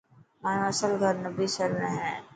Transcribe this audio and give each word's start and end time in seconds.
مايو 0.43 0.63
اصل 0.71 0.91
گھر 1.01 1.15
نبصر 1.23 1.69
۾ 1.81 1.87
هي. 2.03 2.11